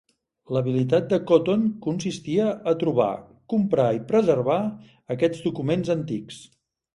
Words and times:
L'habilitat 0.55 1.03
de 1.09 1.17
Cotton 1.31 1.65
consistia 1.85 2.47
a 2.71 2.73
trobar, 2.85 3.09
comprar 3.55 3.87
i 3.99 4.01
preservar 4.13 4.57
aquests 5.17 5.45
documents 5.51 5.95
antics. 5.97 6.43